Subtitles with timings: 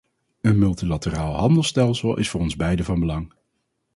[0.41, 3.33] Een multilateraal handelsstelsel is voor ons beiden van belang.